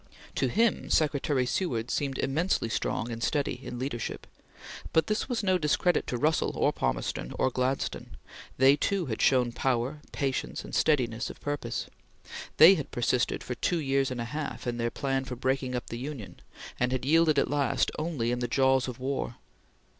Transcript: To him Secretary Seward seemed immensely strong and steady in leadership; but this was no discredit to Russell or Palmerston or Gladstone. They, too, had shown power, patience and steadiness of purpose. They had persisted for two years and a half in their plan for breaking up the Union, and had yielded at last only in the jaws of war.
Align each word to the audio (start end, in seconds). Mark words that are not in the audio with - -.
To 0.33 0.47
him 0.47 0.89
Secretary 0.89 1.45
Seward 1.45 1.91
seemed 1.91 2.17
immensely 2.17 2.69
strong 2.69 3.11
and 3.11 3.21
steady 3.21 3.63
in 3.63 3.77
leadership; 3.77 4.25
but 4.93 5.05
this 5.05 5.29
was 5.29 5.43
no 5.43 5.59
discredit 5.59 6.07
to 6.07 6.17
Russell 6.17 6.57
or 6.57 6.73
Palmerston 6.73 7.33
or 7.37 7.51
Gladstone. 7.51 8.15
They, 8.57 8.75
too, 8.75 9.05
had 9.05 9.21
shown 9.21 9.51
power, 9.51 9.99
patience 10.11 10.63
and 10.63 10.73
steadiness 10.73 11.29
of 11.29 11.39
purpose. 11.39 11.85
They 12.57 12.73
had 12.73 12.89
persisted 12.89 13.43
for 13.43 13.53
two 13.53 13.77
years 13.77 14.09
and 14.09 14.19
a 14.19 14.25
half 14.25 14.65
in 14.65 14.77
their 14.77 14.89
plan 14.89 15.23
for 15.23 15.35
breaking 15.35 15.75
up 15.75 15.85
the 15.91 15.99
Union, 15.99 16.39
and 16.79 16.91
had 16.91 17.05
yielded 17.05 17.37
at 17.37 17.47
last 17.51 17.91
only 17.99 18.31
in 18.31 18.39
the 18.39 18.47
jaws 18.47 18.87
of 18.87 18.97
war. 18.99 19.35